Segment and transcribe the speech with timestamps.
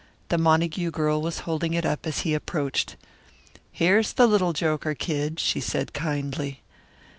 [0.29, 2.95] The Montague girl was holding it up as he approached.
[3.71, 6.63] "Here's the little joker, Kid," she said kindly.